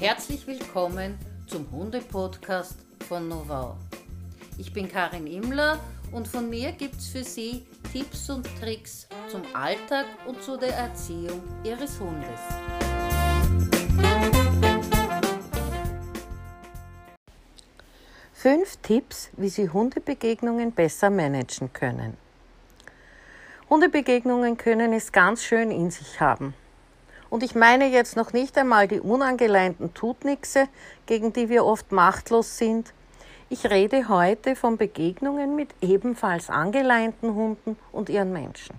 [0.00, 3.76] Herzlich willkommen zum Hunde-Podcast von Novau.
[4.56, 5.78] Ich bin Karin Immler
[6.10, 10.74] und von mir gibt es für Sie Tipps und Tricks zum Alltag und zu der
[10.74, 12.40] Erziehung Ihres Hundes.
[18.32, 22.16] Fünf Tipps, wie Sie Hundebegegnungen besser managen können.
[23.68, 26.54] Hundebegegnungen können es ganz schön in sich haben.
[27.30, 30.68] Und ich meine jetzt noch nicht einmal die unangeleinten Tutnixe,
[31.06, 32.92] gegen die wir oft machtlos sind.
[33.48, 38.78] Ich rede heute von Begegnungen mit ebenfalls angeleinten Hunden und ihren Menschen.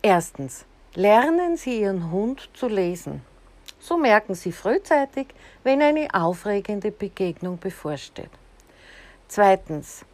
[0.00, 0.64] Erstens.
[0.94, 3.22] Lernen Sie Ihren Hund zu lesen.
[3.80, 5.28] So merken Sie frühzeitig,
[5.62, 8.28] wenn eine aufregende Begegnung bevorsteht.
[9.28, 10.04] Zweitens.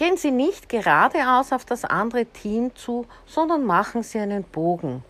[0.00, 5.04] Gehen Sie nicht geradeaus auf das andere Team zu, sondern machen Sie einen Bogen.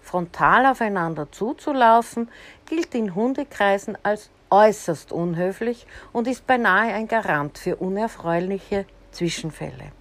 [0.00, 2.30] Frontal aufeinander zuzulaufen
[2.64, 9.92] gilt in Hundekreisen als äußerst unhöflich und ist beinahe ein Garant für unerfreuliche Zwischenfälle.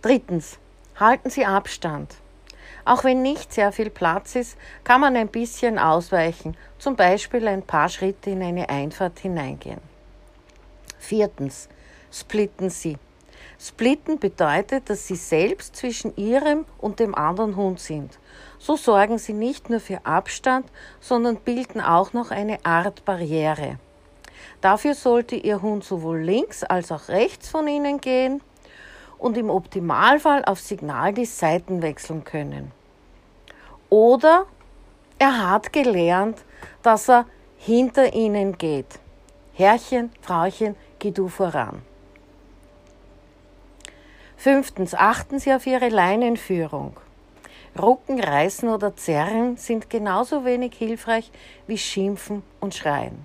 [0.00, 0.58] Drittens.
[0.98, 2.14] Halten Sie Abstand.
[2.86, 7.64] Auch wenn nicht sehr viel Platz ist, kann man ein bisschen ausweichen, zum Beispiel ein
[7.64, 9.82] paar Schritte in eine Einfahrt hineingehen.
[10.98, 11.68] Viertens
[12.12, 12.98] splitten sie.
[13.58, 18.18] Splitten bedeutet, dass sie selbst zwischen ihrem und dem anderen Hund sind.
[18.58, 20.66] So sorgen sie nicht nur für Abstand,
[21.00, 23.78] sondern bilden auch noch eine Art Barriere.
[24.60, 28.40] Dafür sollte Ihr Hund sowohl links als auch rechts von Ihnen gehen
[29.18, 32.70] und im Optimalfall auf Signal die Seiten wechseln können.
[33.90, 34.46] Oder
[35.18, 36.38] er hat gelernt,
[36.82, 37.26] dass er
[37.58, 38.98] hinter Ihnen geht.
[39.54, 41.82] Herrchen, Frauchen, geh du voran.
[44.42, 46.96] Fünftens, achten Sie auf Ihre Leinenführung.
[47.80, 51.30] Rucken, Reißen oder Zerren sind genauso wenig hilfreich
[51.68, 53.24] wie Schimpfen und Schreien.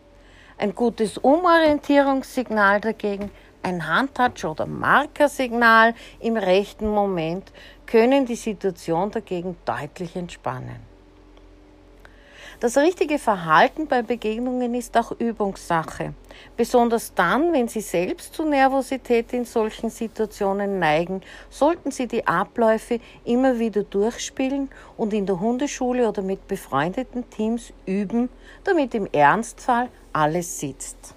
[0.60, 3.32] Ein gutes Umorientierungssignal dagegen,
[3.64, 7.52] ein Handtouch oder Markersignal im rechten Moment
[7.88, 10.97] können die Situation dagegen deutlich entspannen.
[12.60, 16.16] Das richtige Verhalten bei Begegnungen ist auch Übungssache.
[16.56, 23.00] Besonders dann, wenn Sie selbst zu Nervosität in solchen Situationen neigen, sollten Sie die Abläufe
[23.26, 28.28] immer wieder durchspielen und in der Hundeschule oder mit befreundeten Teams üben,
[28.64, 31.14] damit im Ernstfall alles sitzt.